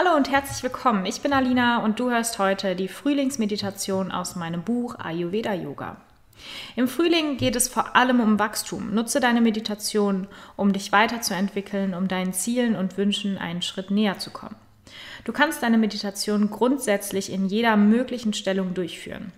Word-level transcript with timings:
Hallo 0.00 0.14
und 0.14 0.30
herzlich 0.30 0.62
willkommen. 0.62 1.06
Ich 1.06 1.22
bin 1.22 1.32
Alina 1.32 1.78
und 1.78 1.98
du 1.98 2.08
hörst 2.08 2.38
heute 2.38 2.76
die 2.76 2.86
Frühlingsmeditation 2.86 4.12
aus 4.12 4.36
meinem 4.36 4.62
Buch 4.62 4.94
Ayurveda 4.96 5.54
Yoga. 5.54 5.96
Im 6.76 6.86
Frühling 6.86 7.36
geht 7.36 7.56
es 7.56 7.66
vor 7.66 7.96
allem 7.96 8.20
um 8.20 8.38
Wachstum. 8.38 8.94
Nutze 8.94 9.18
deine 9.18 9.40
Meditation, 9.40 10.28
um 10.54 10.72
dich 10.72 10.92
weiterzuentwickeln, 10.92 11.94
um 11.94 12.06
deinen 12.06 12.32
Zielen 12.32 12.76
und 12.76 12.96
Wünschen 12.96 13.38
einen 13.38 13.60
Schritt 13.60 13.90
näher 13.90 14.20
zu 14.20 14.30
kommen. 14.30 14.54
Du 15.24 15.32
kannst 15.32 15.64
deine 15.64 15.78
Meditation 15.78 16.48
grundsätzlich 16.48 17.32
in 17.32 17.48
jeder 17.48 17.76
möglichen 17.76 18.34
Stellung 18.34 18.74
durchführen. 18.74 19.32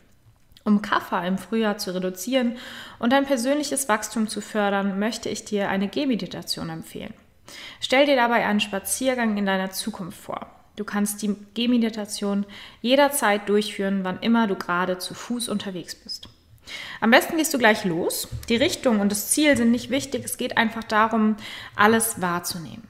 Um 0.64 0.82
Kaffer 0.82 1.26
im 1.26 1.38
Frühjahr 1.38 1.78
zu 1.78 1.94
reduzieren 1.94 2.58
und 2.98 3.14
dein 3.14 3.24
persönliches 3.24 3.88
Wachstum 3.88 4.28
zu 4.28 4.42
fördern, 4.42 4.98
möchte 4.98 5.30
ich 5.30 5.46
dir 5.46 5.70
eine 5.70 5.88
Gehmeditation 5.88 6.68
empfehlen. 6.68 7.14
Stell 7.80 8.06
dir 8.06 8.16
dabei 8.16 8.46
einen 8.46 8.60
Spaziergang 8.60 9.36
in 9.36 9.46
deiner 9.46 9.70
Zukunft 9.70 10.20
vor. 10.20 10.46
Du 10.76 10.84
kannst 10.84 11.22
die 11.22 11.36
Gehmeditation 11.54 12.46
jederzeit 12.80 13.48
durchführen, 13.48 14.04
wann 14.04 14.20
immer 14.20 14.46
du 14.46 14.54
gerade 14.54 14.98
zu 14.98 15.14
Fuß 15.14 15.48
unterwegs 15.48 15.94
bist. 15.94 16.28
Am 17.00 17.10
besten 17.10 17.36
gehst 17.36 17.52
du 17.52 17.58
gleich 17.58 17.84
los. 17.84 18.28
Die 18.48 18.56
Richtung 18.56 19.00
und 19.00 19.10
das 19.10 19.30
Ziel 19.30 19.56
sind 19.56 19.70
nicht 19.70 19.90
wichtig, 19.90 20.24
es 20.24 20.38
geht 20.38 20.56
einfach 20.56 20.84
darum, 20.84 21.36
alles 21.76 22.20
wahrzunehmen. 22.20 22.88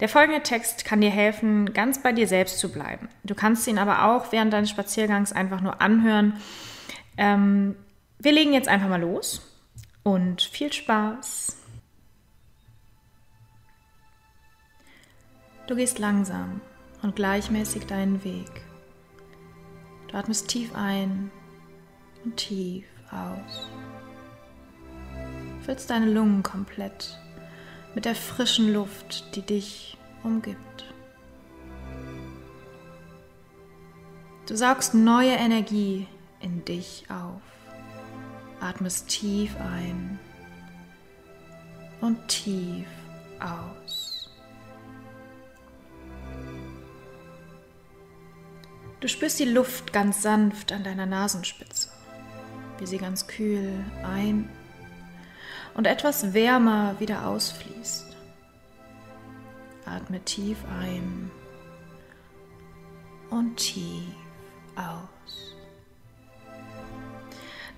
Der 0.00 0.08
folgende 0.08 0.42
Text 0.42 0.84
kann 0.84 1.00
dir 1.00 1.10
helfen, 1.10 1.72
ganz 1.74 2.02
bei 2.02 2.12
dir 2.12 2.26
selbst 2.26 2.58
zu 2.58 2.72
bleiben. 2.72 3.08
Du 3.22 3.34
kannst 3.34 3.66
ihn 3.68 3.78
aber 3.78 4.06
auch 4.06 4.32
während 4.32 4.52
deines 4.52 4.70
Spaziergangs 4.70 5.32
einfach 5.32 5.60
nur 5.60 5.80
anhören. 5.80 6.40
Ähm, 7.16 7.76
wir 8.18 8.32
legen 8.32 8.52
jetzt 8.52 8.68
einfach 8.68 8.88
mal 8.88 9.00
los 9.00 9.42
und 10.02 10.42
viel 10.42 10.72
Spaß. 10.72 11.56
Du 15.66 15.76
gehst 15.76 15.98
langsam 15.98 16.60
und 17.02 17.16
gleichmäßig 17.16 17.86
deinen 17.86 18.24
Weg. 18.24 18.50
Du 20.08 20.16
atmest 20.16 20.48
tief 20.48 20.74
ein 20.74 21.30
und 22.24 22.36
tief 22.36 22.84
aus. 23.10 23.68
Füllst 25.64 25.90
deine 25.90 26.10
Lungen 26.10 26.42
komplett 26.42 27.18
mit 27.94 28.04
der 28.04 28.14
frischen 28.14 28.72
Luft, 28.72 29.36
die 29.36 29.42
dich 29.42 29.96
umgibt. 30.24 30.92
Du 34.46 34.56
saugst 34.56 34.94
neue 34.94 35.32
Energie 35.32 36.08
in 36.40 36.64
dich 36.64 37.06
auf. 37.08 37.40
Atmest 38.60 39.08
tief 39.08 39.56
ein 39.60 40.18
und 42.00 42.26
tief 42.28 42.86
aus. 43.40 44.11
Du 49.02 49.08
spürst 49.08 49.40
die 49.40 49.46
Luft 49.46 49.92
ganz 49.92 50.22
sanft 50.22 50.70
an 50.70 50.84
deiner 50.84 51.06
Nasenspitze, 51.06 51.88
wie 52.78 52.86
sie 52.86 52.98
ganz 52.98 53.26
kühl 53.26 53.84
ein 54.04 54.48
und 55.74 55.88
etwas 55.88 56.34
wärmer 56.34 56.94
wieder 57.00 57.26
ausfließt. 57.26 58.06
Atme 59.86 60.20
tief 60.20 60.56
ein 60.80 61.32
und 63.30 63.56
tief 63.56 64.14
aus. 64.76 65.56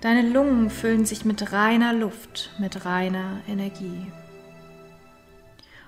Deine 0.01 0.29
Lungen 0.29 0.69
füllen 0.69 1.07
sich 1.07 1.25
mit 1.25 1.51
reiner 1.51 1.93
Luft, 1.93 2.51
mit 2.59 2.85
reiner 2.85 3.41
Energie. 3.47 4.11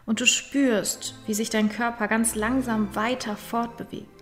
Und 0.08 0.20
du 0.20 0.26
spürst, 0.26 1.14
wie 1.28 1.36
sich 1.36 1.52
dein 1.52 1.70
Körper 1.70 2.08
ganz 2.08 2.34
langsam 2.34 2.96
weiter 2.96 3.36
fortbewegt 3.36 4.17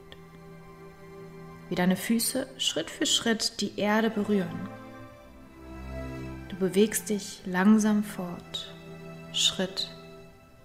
wie 1.70 1.76
deine 1.76 1.96
Füße 1.96 2.48
Schritt 2.58 2.90
für 2.90 3.06
Schritt 3.06 3.62
die 3.62 3.80
Erde 3.80 4.10
berühren. 4.10 4.70
Du 6.50 6.56
bewegst 6.58 7.10
dich 7.10 7.42
langsam 7.46 8.04
fort, 8.04 8.74
Schritt 9.34 9.90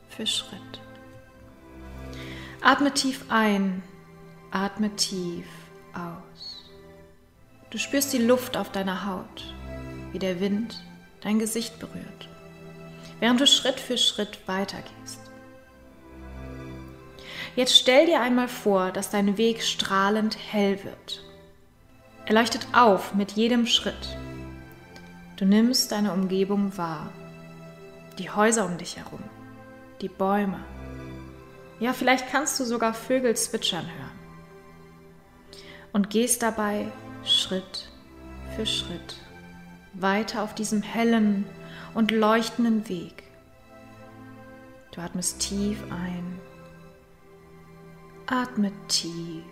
für 0.08 0.26
Schritt. 0.26 0.80
Atme 2.60 2.92
tief 2.92 3.24
ein, 3.28 3.82
atme 4.50 4.94
tief 4.96 5.46
aus. 5.94 6.70
Du 7.70 7.78
spürst 7.78 8.12
die 8.12 8.18
Luft 8.18 8.56
auf 8.56 8.70
deiner 8.70 9.06
Haut, 9.06 9.54
wie 10.12 10.18
der 10.18 10.40
Wind 10.40 10.82
dein 11.22 11.38
Gesicht 11.38 11.78
berührt, 11.78 12.28
während 13.18 13.40
du 13.40 13.46
Schritt 13.46 13.80
für 13.80 13.96
Schritt 13.96 14.46
weitergehst. 14.46 15.19
Jetzt 17.56 17.76
stell 17.76 18.06
dir 18.06 18.20
einmal 18.20 18.48
vor, 18.48 18.92
dass 18.92 19.10
dein 19.10 19.36
Weg 19.36 19.62
strahlend 19.62 20.36
hell 20.50 20.84
wird. 20.84 21.24
Er 22.26 22.34
leuchtet 22.34 22.68
auf 22.72 23.14
mit 23.14 23.32
jedem 23.32 23.66
Schritt. 23.66 24.16
Du 25.36 25.44
nimmst 25.44 25.90
deine 25.90 26.12
Umgebung 26.12 26.76
wahr. 26.76 27.12
Die 28.18 28.30
Häuser 28.30 28.66
um 28.66 28.78
dich 28.78 28.98
herum, 28.98 29.22
die 30.00 30.08
Bäume. 30.08 30.60
Ja, 31.80 31.92
vielleicht 31.92 32.30
kannst 32.30 32.60
du 32.60 32.64
sogar 32.64 32.94
Vögel 32.94 33.34
zwitschern 33.36 33.86
hören. 33.86 34.18
Und 35.92 36.10
gehst 36.10 36.42
dabei 36.42 36.86
Schritt 37.24 37.88
für 38.54 38.66
Schritt 38.66 39.16
weiter 39.94 40.42
auf 40.42 40.54
diesem 40.54 40.82
hellen 40.82 41.46
und 41.94 42.10
leuchtenden 42.10 42.88
Weg. 42.88 43.24
Du 44.92 45.00
atmest 45.00 45.40
tief 45.40 45.82
ein 45.90 46.40
Atme 48.30 48.70
tief 48.86 49.42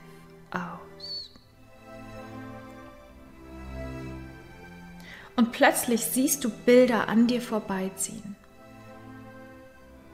aus. 0.52 1.32
Und 5.34 5.50
plötzlich 5.50 6.04
siehst 6.04 6.44
du 6.44 6.50
Bilder 6.50 7.08
an 7.08 7.26
dir 7.26 7.40
vorbeiziehen. 7.40 8.36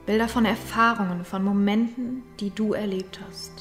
Bilder 0.06 0.28
von 0.28 0.46
Erfahrungen, 0.46 1.26
von 1.26 1.44
Momenten, 1.44 2.22
die 2.40 2.48
du 2.50 2.72
erlebt 2.72 3.20
hast. 3.26 3.52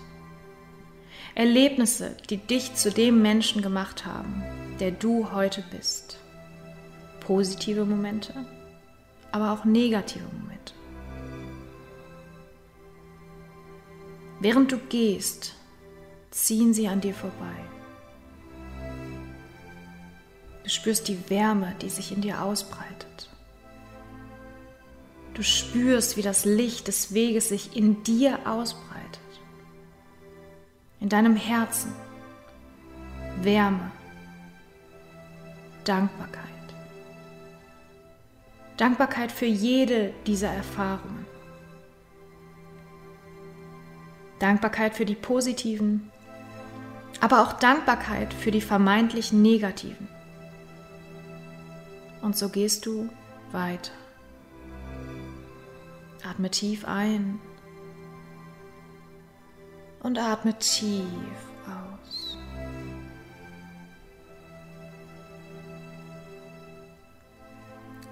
Erlebnisse, 1.36 2.16
die 2.30 2.38
dich 2.38 2.76
zu 2.76 2.90
dem 2.90 3.22
Menschen 3.22 3.62
gemacht 3.62 4.06
haben, 4.06 4.42
der 4.80 4.92
du 4.92 5.34
heute 5.34 5.66
bist. 5.70 6.18
Positive 7.20 7.84
Momente, 7.84 8.34
aber 9.34 9.52
auch 9.52 9.66
negative 9.66 10.24
Momente. 10.40 10.74
Während 14.44 14.74
du 14.74 14.78
gehst, 14.78 15.56
ziehen 16.30 16.74
sie 16.74 16.90
an 16.90 17.00
dir 17.00 17.14
vorbei. 17.14 17.56
Du 20.66 20.70
spürst 20.70 21.08
die 21.08 21.30
Wärme, 21.30 21.74
die 21.82 21.90
sich 21.90 22.12
in 22.12 22.20
dir 22.20 22.44
ausbreitet. 22.44 23.30
Du 25.34 25.44
spürst, 25.44 26.18
wie 26.18 26.22
das 26.22 26.44
Licht 26.44 26.90
des 26.90 27.14
Weges 27.14 27.48
sich 27.48 27.78
in 27.78 28.04
dir 28.04 28.38
ausbreitet. 28.46 29.22
In 31.00 31.08
deinem 31.08 31.38
Herzen. 31.38 31.94
Wärme. 33.42 33.94
Dankbarkeit. 35.86 36.44
Dankbarkeit 38.76 39.32
für 39.32 39.46
jede 39.46 40.14
dieser 40.28 40.50
Erfahrungen. 40.50 41.23
Dankbarkeit 44.44 44.94
für 44.94 45.06
die 45.06 45.16
positiven, 45.16 46.12
aber 47.22 47.42
auch 47.44 47.54
Dankbarkeit 47.54 48.34
für 48.34 48.52
die 48.52 48.60
vermeintlich 48.60 49.32
negativen. 49.32 50.10
Und 52.22 52.36
so 52.36 52.50
gehst 52.50 52.86
du 52.86 53.08
weiter. 53.54 53.94
Atme 56.30 56.52
tief 56.52 56.84
ein 56.84 57.40
und 60.02 60.20
atme 60.20 60.60
tief 60.60 61.06
aus. 61.66 62.38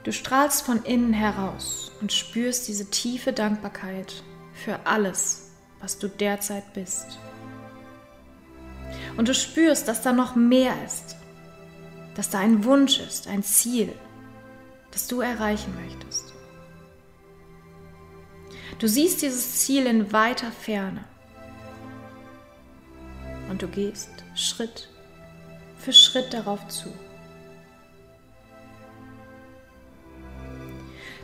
Du 0.03 0.13
strahlst 0.13 0.65
von 0.65 0.81
innen 0.83 1.11
heraus 1.11 1.91
und 1.99 2.13
spürst 2.13 2.69
diese 2.69 2.89
tiefe 2.89 3.33
Dankbarkeit 3.33 4.23
für 4.53 4.85
alles, 4.85 5.50
was 5.81 5.97
du 5.99 6.07
derzeit 6.07 6.73
bist. 6.73 7.19
Und 9.17 9.27
du 9.27 9.33
spürst, 9.33 9.87
dass 9.87 10.01
da 10.01 10.13
noch 10.13 10.35
mehr 10.35 10.73
ist, 10.85 11.17
dass 12.15 12.29
da 12.29 12.39
ein 12.39 12.63
Wunsch 12.63 12.99
ist, 12.99 13.27
ein 13.27 13.43
Ziel, 13.43 13.93
das 14.91 15.07
du 15.07 15.21
erreichen 15.21 15.73
möchtest. 15.83 16.33
Du 18.79 18.87
siehst 18.87 19.21
dieses 19.21 19.59
Ziel 19.59 19.85
in 19.85 20.11
weiter 20.11 20.51
Ferne 20.51 21.03
und 23.49 23.61
du 23.61 23.67
gehst 23.67 24.09
Schritt 24.35 24.89
für 25.77 25.93
Schritt 25.93 26.33
darauf 26.33 26.67
zu. 26.67 26.91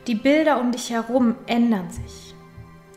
Die 0.08 0.16
Bilder 0.16 0.60
um 0.60 0.72
dich 0.72 0.90
herum 0.90 1.36
ändern 1.48 1.90
sich. 1.90 2.34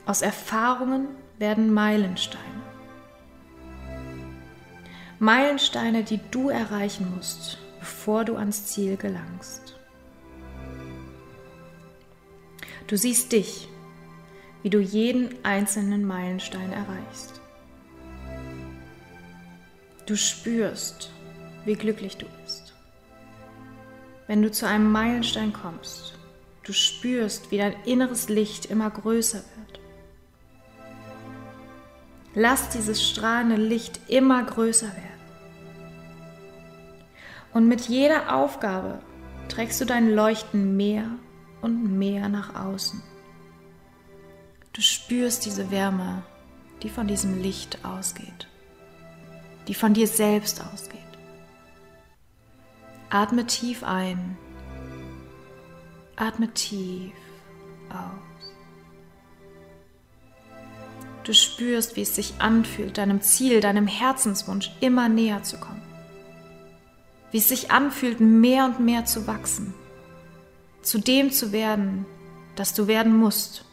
Aus 0.07 0.23
Erfahrungen 0.23 1.09
werden 1.41 1.73
Meilensteine. 1.73 2.45
Meilensteine, 5.19 6.05
die 6.05 6.21
du 6.31 6.51
erreichen 6.51 7.13
musst, 7.17 7.59
bevor 7.79 8.25
du 8.27 8.37
ans 8.37 8.67
Ziel 8.67 8.99
gelangst. 8.99 9.79
Du 12.87 12.97
siehst 12.97 13.33
dich, 13.33 13.69
wie 14.63 14.69
du 14.69 14.81
jeden 14.81 15.35
einzelnen 15.43 16.05
Meilenstein 16.05 16.73
erreichst. 16.73 17.41
Du 20.05 20.17
spürst, 20.17 21.11
wie 21.65 21.75
glücklich 21.75 22.19
du 22.19 22.27
bist. 22.43 22.75
Wenn 24.27 24.43
du 24.43 24.51
zu 24.51 24.69
einem 24.69 24.93
Meilenstein 24.93 25.55
kommst, 25.55 26.19
du 26.65 26.75
spürst, 26.75 27.51
wie 27.51 27.59
dein 27.59 27.75
inneres 27.85 28.29
Licht 28.29 28.67
immer 28.67 28.91
größer 28.91 29.39
wird. 29.39 29.80
Lass 32.35 32.69
dieses 32.69 33.07
strahlende 33.07 33.57
Licht 33.57 34.01
immer 34.09 34.45
größer 34.45 34.87
werden. 34.87 35.11
Und 37.53 37.67
mit 37.67 37.89
jeder 37.89 38.35
Aufgabe 38.35 39.01
trägst 39.49 39.81
du 39.81 39.85
dein 39.85 40.11
Leuchten 40.11 40.77
mehr 40.77 41.11
und 41.61 41.99
mehr 41.99 42.29
nach 42.29 42.55
außen. 42.55 43.03
Du 44.73 44.81
spürst 44.81 45.45
diese 45.45 45.73
Wärme, 45.73 46.23
die 46.83 46.89
von 46.89 47.09
diesem 47.09 47.43
Licht 47.43 47.85
ausgeht, 47.85 48.47
die 49.67 49.75
von 49.75 49.93
dir 49.95 50.07
selbst 50.07 50.63
ausgeht. 50.73 51.01
Atme 53.11 53.45
tief 53.47 53.83
ein, 53.83 54.39
atme 56.15 56.49
tief 56.55 57.13
aus. 57.89 58.30
Du 61.25 61.35
spürst, 61.35 61.97
wie 61.97 62.03
es 62.03 62.15
sich 62.15 62.35
anfühlt, 62.39 62.99
deinem 62.99 63.21
Ziel, 63.21 63.61
deinem 63.61 63.87
Herzenswunsch 63.87 64.73
immer 64.81 65.09
näher 65.09 65.43
zu 65.43 65.59
kommen. 65.59 65.83
Wie 67.31 67.39
es 67.39 67.49
sich 67.49 67.71
anfühlt, 67.71 68.21
mehr 68.21 68.65
und 68.65 68.81
mehr 68.81 69.05
zu 69.05 69.27
wachsen, 69.27 69.75
zu 70.83 70.99
dem 70.99 71.31
zu 71.31 71.53
werden, 71.53 72.07
das 72.57 72.75
du 72.75 72.87
werden 72.87 73.17
musst 73.17 73.65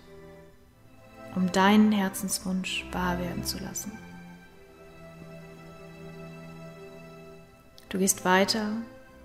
um 1.37 1.51
deinen 1.51 1.91
Herzenswunsch 1.91 2.83
wahr 2.91 3.19
werden 3.19 3.43
zu 3.43 3.59
lassen. 3.59 3.91
Du 7.89 7.99
gehst 7.99 8.25
weiter 8.25 8.71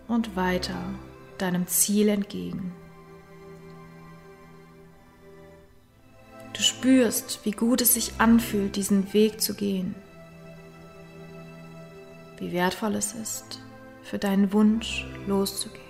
und 0.08 0.36
weiter 0.36 0.76
deinem 1.38 1.66
Ziel 1.66 2.08
entgegen. 2.08 2.72
Spürst, 6.62 7.41
wie 7.44 7.50
gut 7.50 7.81
es 7.81 7.94
sich 7.94 8.12
anfühlt, 8.19 8.76
diesen 8.76 9.12
Weg 9.12 9.41
zu 9.41 9.55
gehen. 9.55 9.94
Wie 12.38 12.53
wertvoll 12.53 12.94
es 12.94 13.12
ist, 13.12 13.61
für 14.03 14.19
deinen 14.19 14.53
Wunsch 14.53 15.06
loszugehen. 15.26 15.82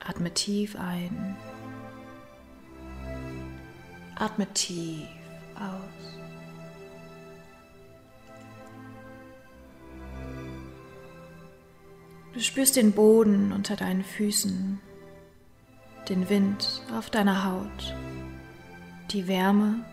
Atme 0.00 0.32
tief 0.32 0.76
ein 0.76 1.36
Atme 4.18 4.46
tief 4.54 5.06
aus. 5.56 6.16
Du 12.32 12.40
spürst 12.40 12.76
den 12.76 12.92
Boden 12.92 13.52
unter 13.52 13.76
deinen 13.76 14.04
Füßen, 14.04 14.80
den 16.08 16.28
Wind 16.28 16.82
auf 16.96 17.10
deiner 17.10 17.44
Haut, 17.44 17.94
die 19.10 19.26
Wärme 19.26 19.84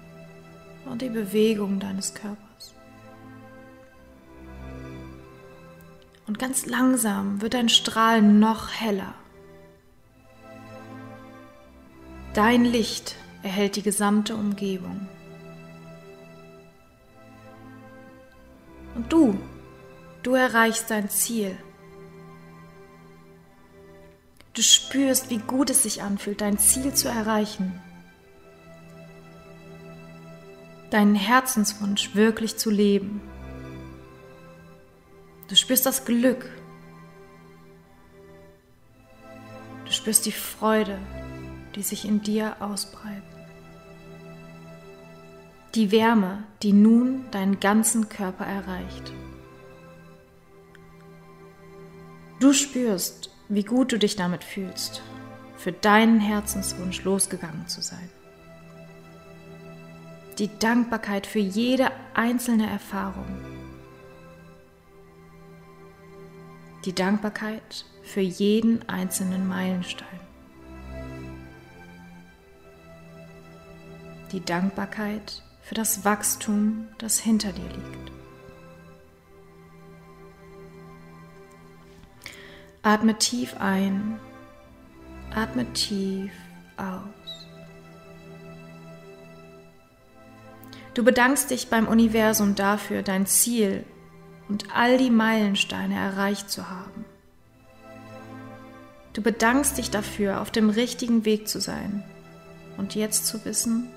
und 0.85 1.01
die 1.01 1.09
Bewegung 1.09 1.79
deines 1.79 2.13
Körpers. 2.13 2.73
Und 6.27 6.39
ganz 6.39 6.65
langsam 6.65 7.41
wird 7.41 7.53
dein 7.53 7.69
Strahl 7.69 8.21
noch 8.21 8.71
heller. 8.71 9.13
Dein 12.33 12.65
Licht 12.65 13.15
erhält 13.43 13.75
die 13.75 13.83
gesamte 13.83 14.35
Umgebung. 14.35 15.07
Und 18.95 19.11
du, 19.11 19.37
du 20.23 20.33
erreichst 20.33 20.89
dein 20.89 21.09
Ziel. 21.09 21.57
Du 24.53 24.61
spürst, 24.61 25.29
wie 25.29 25.39
gut 25.39 25.69
es 25.69 25.83
sich 25.83 26.01
anfühlt, 26.01 26.41
dein 26.41 26.59
Ziel 26.59 26.93
zu 26.93 27.09
erreichen. 27.09 27.81
Deinen 30.91 31.15
Herzenswunsch 31.15 32.13
wirklich 32.15 32.57
zu 32.57 32.69
leben. 32.69 33.21
Du 35.47 35.55
spürst 35.55 35.85
das 35.85 36.05
Glück. 36.05 36.49
Du 39.85 39.91
spürst 39.91 40.25
die 40.25 40.31
Freude, 40.31 40.99
die 41.75 41.81
sich 41.81 42.05
in 42.05 42.21
dir 42.21 42.57
ausbreitet 42.59 43.33
die 45.75 45.91
Wärme, 45.91 46.43
die 46.61 46.73
nun 46.73 47.25
deinen 47.31 47.59
ganzen 47.59 48.09
Körper 48.09 48.45
erreicht. 48.45 49.11
Du 52.39 52.53
spürst, 52.53 53.31
wie 53.49 53.63
gut 53.63 53.91
du 53.91 53.99
dich 53.99 54.15
damit 54.15 54.43
fühlst, 54.43 55.01
für 55.57 55.71
deinen 55.71 56.19
Herzenswunsch 56.19 57.03
losgegangen 57.03 57.67
zu 57.67 57.81
sein. 57.81 58.09
Die 60.39 60.49
Dankbarkeit 60.59 61.27
für 61.27 61.39
jede 61.39 61.91
einzelne 62.13 62.67
Erfahrung. 62.69 63.25
Die 66.85 66.93
Dankbarkeit 66.93 67.85
für 68.01 68.21
jeden 68.21 68.87
einzelnen 68.89 69.47
Meilenstein. 69.47 70.19
Die 74.31 74.43
Dankbarkeit 74.43 75.43
für 75.61 75.75
das 75.75 76.03
Wachstum, 76.03 76.87
das 76.97 77.19
hinter 77.19 77.51
dir 77.51 77.69
liegt. 77.69 78.12
Atme 82.85 83.17
tief 83.17 83.55
ein, 83.59 84.19
atme 85.33 85.71
tief 85.71 86.33
aus. 86.75 87.47
Du 90.93 91.05
bedankst 91.05 91.49
dich 91.49 91.69
beim 91.69 91.87
Universum 91.87 92.55
dafür, 92.55 93.01
dein 93.01 93.25
Ziel 93.25 93.85
und 94.49 94.75
all 94.75 94.97
die 94.97 95.09
Meilensteine 95.09 95.95
erreicht 95.95 96.49
zu 96.49 96.69
haben. 96.69 97.05
Du 99.13 99.21
bedankst 99.21 99.77
dich 99.77 99.89
dafür, 99.89 100.41
auf 100.41 100.51
dem 100.51 100.69
richtigen 100.69 101.23
Weg 101.23 101.47
zu 101.47 101.61
sein 101.61 102.03
und 102.77 102.95
jetzt 102.95 103.27
zu 103.27 103.45
wissen, 103.45 103.87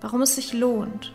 warum 0.00 0.22
es 0.22 0.34
sich 0.36 0.54
lohnt, 0.54 1.12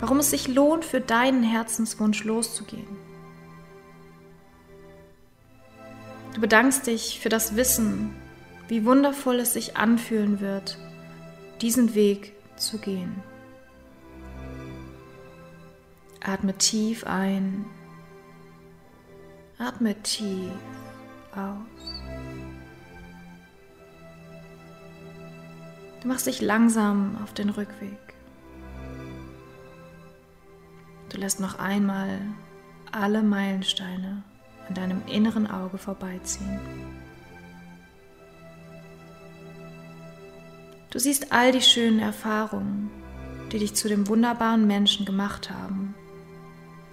warum 0.00 0.18
es 0.18 0.30
sich 0.30 0.48
lohnt, 0.48 0.84
für 0.84 1.00
deinen 1.00 1.44
Herzenswunsch 1.44 2.24
loszugehen. 2.24 3.05
Du 6.36 6.42
bedankst 6.42 6.86
dich 6.86 7.18
für 7.18 7.30
das 7.30 7.56
Wissen, 7.56 8.14
wie 8.68 8.84
wundervoll 8.84 9.36
es 9.36 9.54
sich 9.54 9.78
anfühlen 9.78 10.38
wird, 10.38 10.76
diesen 11.62 11.94
Weg 11.94 12.34
zu 12.56 12.76
gehen. 12.76 13.22
Atme 16.22 16.52
tief 16.58 17.06
ein, 17.06 17.64
atme 19.56 19.94
tief 20.02 20.52
aus. 21.34 22.02
Du 26.02 26.08
machst 26.08 26.26
dich 26.26 26.42
langsam 26.42 27.16
auf 27.24 27.32
den 27.32 27.48
Rückweg. 27.48 27.96
Du 31.08 31.16
lässt 31.16 31.40
noch 31.40 31.58
einmal 31.58 32.20
alle 32.92 33.22
Meilensteine 33.22 34.22
an 34.68 34.74
deinem 34.74 35.02
inneren 35.06 35.46
Auge 35.46 35.78
vorbeiziehen. 35.78 36.60
Du 40.90 40.98
siehst 40.98 41.32
all 41.32 41.52
die 41.52 41.62
schönen 41.62 41.98
Erfahrungen, 41.98 42.90
die 43.52 43.58
dich 43.58 43.74
zu 43.74 43.88
dem 43.88 44.08
wunderbaren 44.08 44.66
Menschen 44.66 45.04
gemacht 45.04 45.50
haben, 45.50 45.94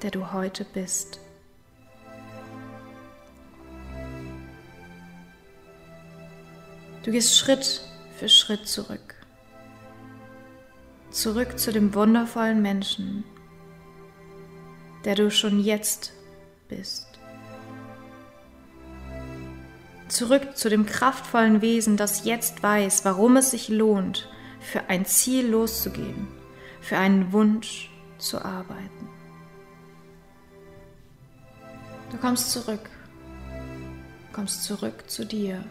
der 0.01 0.11
du 0.11 0.33
heute 0.33 0.65
bist. 0.65 1.19
Du 7.03 7.11
gehst 7.11 7.37
Schritt 7.37 7.81
für 8.17 8.29
Schritt 8.29 8.67
zurück. 8.67 9.15
Zurück 11.11 11.59
zu 11.59 11.71
dem 11.71 11.93
wundervollen 11.93 12.61
Menschen, 12.61 13.23
der 15.05 15.15
du 15.15 15.29
schon 15.29 15.59
jetzt 15.59 16.13
bist. 16.69 17.12
Zurück 20.13 20.55
zu 20.55 20.69
dem 20.69 20.85
kraftvollen 20.85 21.63
Wesen, 21.63 21.97
das 21.97 22.23
jetzt 22.23 22.61
weiß, 22.61 23.03
warum 23.03 23.35
es 23.35 23.49
sich 23.49 23.67
lohnt, 23.67 24.29
für 24.59 24.87
ein 24.87 25.07
Ziel 25.07 25.47
loszugehen, 25.47 26.27
für 26.81 26.99
einen 26.99 27.31
Wunsch 27.31 27.89
zu 28.19 28.37
arbeiten. 28.45 29.09
Du 32.11 32.17
kommst 32.17 32.51
zurück, 32.51 32.91
kommst 34.33 34.65
zurück 34.65 35.09
zu 35.09 35.25
dir. 35.25 35.63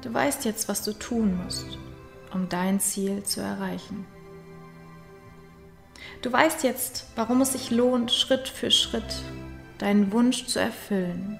Du 0.00 0.14
weißt 0.14 0.46
jetzt, 0.46 0.66
was 0.66 0.82
du 0.82 0.94
tun 0.94 1.44
musst, 1.44 1.76
um 2.32 2.48
dein 2.48 2.80
Ziel 2.80 3.22
zu 3.22 3.42
erreichen. 3.42 4.06
Du 6.22 6.32
weißt 6.32 6.62
jetzt, 6.62 7.04
warum 7.16 7.42
es 7.42 7.52
sich 7.52 7.70
lohnt, 7.70 8.12
Schritt 8.12 8.48
für 8.48 8.70
Schritt 8.70 9.22
deinen 9.78 10.12
Wunsch 10.12 10.46
zu 10.46 10.60
erfüllen. 10.60 11.38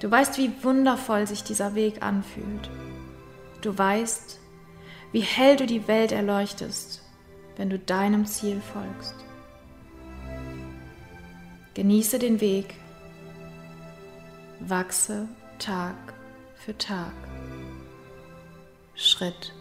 Du 0.00 0.10
weißt, 0.10 0.38
wie 0.38 0.52
wundervoll 0.62 1.26
sich 1.26 1.42
dieser 1.42 1.74
Weg 1.74 2.02
anfühlt. 2.02 2.70
Du 3.60 3.76
weißt, 3.76 4.38
wie 5.12 5.20
hell 5.20 5.56
du 5.56 5.66
die 5.66 5.86
Welt 5.88 6.12
erleuchtest, 6.12 7.02
wenn 7.56 7.68
du 7.68 7.78
deinem 7.78 8.26
Ziel 8.26 8.60
folgst. 8.60 9.14
Genieße 11.74 12.18
den 12.18 12.40
Weg, 12.40 12.74
wachse 14.60 15.28
Tag 15.58 15.96
für 16.54 16.76
Tag, 16.76 17.12
Schritt 18.94 19.52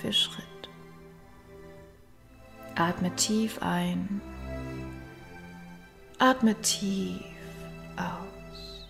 für 0.00 0.12
Schritt. 0.12 0.44
Atme 2.74 3.14
tief 3.16 3.60
ein, 3.62 4.20
atme 6.18 6.54
tief 6.60 7.20
aus. 7.96 8.86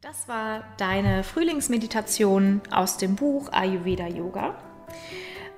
Das 0.00 0.28
war 0.28 0.64
deine 0.76 1.22
Frühlingsmeditation 1.24 2.62
aus 2.70 2.96
dem 2.96 3.16
Buch 3.16 3.52
Ayurveda 3.52 4.06
Yoga. 4.06 4.56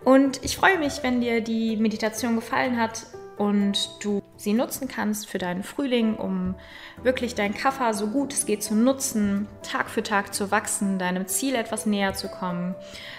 Und 0.04 0.44
ich 0.44 0.56
freue 0.56 0.78
mich, 0.78 1.02
wenn 1.02 1.20
dir 1.20 1.40
die 1.40 1.76
Meditation 1.76 2.34
gefallen 2.36 2.78
hat 2.78 3.06
und 3.36 3.90
du 4.02 4.22
sie 4.36 4.52
nutzen 4.52 4.88
kannst 4.88 5.28
für 5.28 5.38
deinen 5.38 5.62
Frühling, 5.62 6.16
um 6.16 6.54
wirklich 7.02 7.34
dein 7.34 7.54
Kaffer 7.54 7.94
so 7.94 8.08
gut 8.08 8.32
es 8.32 8.46
geht 8.46 8.62
zu 8.62 8.74
nutzen, 8.74 9.46
Tag 9.62 9.88
für 9.88 10.02
Tag 10.02 10.34
zu 10.34 10.50
wachsen, 10.50 10.98
deinem 10.98 11.26
Ziel 11.26 11.54
etwas 11.54 11.86
näher 11.86 12.14
zu 12.14 12.28
kommen. 12.28 12.74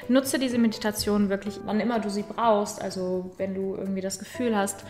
Nutze 0.08 0.40
diese 0.40 0.58
Meditation 0.58 1.30
wirklich, 1.30 1.60
wann 1.66 1.80
immer 1.80 2.00
du 2.00 2.10
sie 2.10 2.24
brauchst. 2.24 2.82
Also 2.82 3.32
wenn 3.38 3.56
du 3.56 3.76
irgendwie 3.76 4.02
das 4.02 4.20
Gefühl 4.20 4.56
hast, 4.56 4.84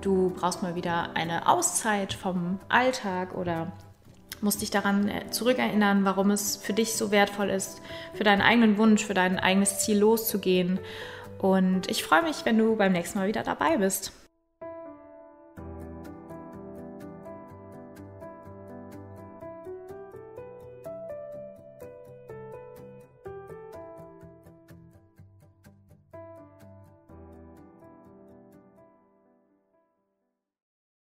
du 0.00 0.32
brauchst 0.36 0.62
mal 0.62 0.74
wieder 0.74 1.10
eine 1.14 1.48
Auszeit 1.48 2.12
vom 2.12 2.60
Alltag 2.68 3.34
oder 3.34 3.72
musst 4.40 4.62
dich 4.62 4.70
daran 4.70 5.08
äh, 5.08 5.30
zurückerinnern, 5.30 6.04
warum 6.04 6.30
es 6.30 6.56
für 6.56 6.72
dich 6.72 6.94
so 6.94 7.10
wertvoll 7.10 7.50
ist, 7.50 7.80
für 8.12 8.24
deinen 8.24 8.42
eigenen 8.42 8.78
Wunsch, 8.78 9.04
für 9.04 9.14
dein 9.14 9.38
eigenes 9.38 9.80
Ziel 9.80 9.98
loszugehen 9.98 10.78
und 11.44 11.90
ich 11.90 12.04
freue 12.04 12.22
mich, 12.22 12.44
wenn 12.44 12.56
du 12.56 12.74
beim 12.74 12.92
nächsten 12.92 13.18
Mal 13.18 13.28
wieder 13.28 13.42
dabei 13.42 13.76
bist. 13.76 14.12